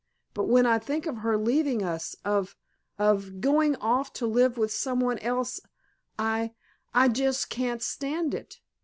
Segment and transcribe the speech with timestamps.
[0.33, 5.19] But when I think of her leaving us—of—of going off to live with some one
[5.19, 8.59] else—I—I just can't stand it."